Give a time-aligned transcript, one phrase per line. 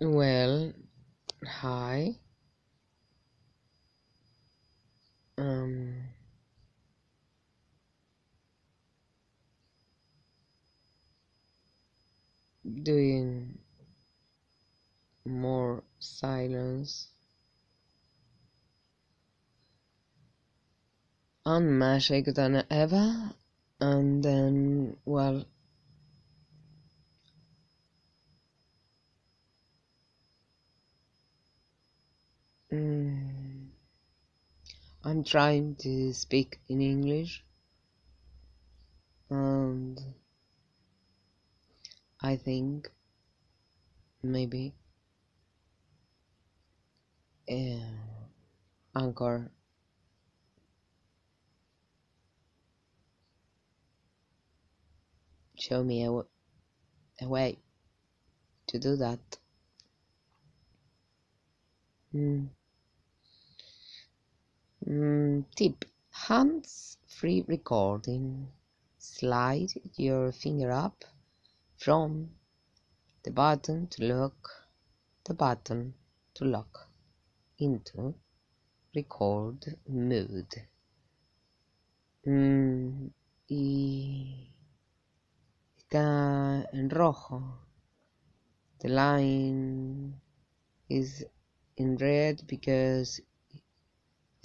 [0.00, 0.72] Well,
[1.46, 2.16] hi.
[5.38, 5.94] Um,
[12.82, 13.58] doing
[15.24, 17.08] more silence.
[21.44, 21.76] I'm
[22.34, 23.34] than ever,
[23.78, 25.44] and then, well,
[35.02, 37.42] I'm trying to speak in English,
[39.30, 39.98] and
[42.20, 42.90] I think
[44.22, 44.74] maybe
[47.50, 47.80] uh,
[48.94, 49.50] Anchor
[55.58, 57.58] show me a, way
[58.66, 59.38] to do that.
[62.14, 62.48] Mm.
[64.90, 68.48] Mm, tip hands free recording.
[68.98, 71.04] Slide your finger up
[71.76, 72.30] from
[73.22, 74.50] the button to lock
[75.22, 75.94] the button
[76.34, 76.88] to lock
[77.58, 78.16] into
[78.92, 80.66] record mode.
[82.26, 83.12] Mm,
[83.48, 84.52] y
[85.78, 87.60] está en rojo.
[88.80, 90.20] The line
[90.88, 91.24] is
[91.76, 93.20] in red because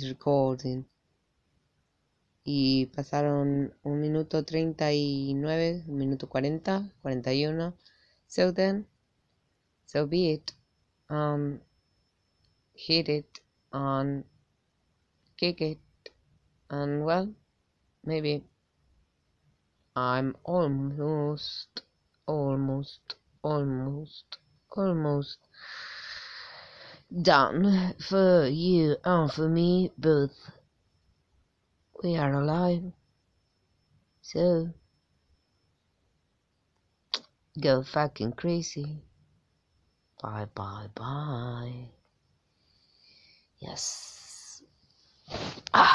[0.00, 0.86] recording.
[2.44, 7.74] Y pasaron un minuto treinta y nueve, un minuto cuarenta, cuarenta y uno.
[8.26, 8.86] So then,
[9.86, 10.52] so be it.
[11.08, 11.60] Um,
[12.74, 14.24] hit it and
[15.36, 15.78] kick it,
[16.70, 17.34] and well,
[18.02, 18.42] maybe
[19.94, 21.82] I'm almost,
[22.26, 24.38] almost, almost,
[24.74, 25.38] almost
[27.20, 30.32] done for you and for me both.
[32.02, 32.92] We are alive.
[34.22, 34.70] So,
[37.60, 39.02] go fucking crazy.
[40.22, 41.90] Bye bye bye.
[43.58, 44.62] Yes.
[45.74, 45.91] Ah.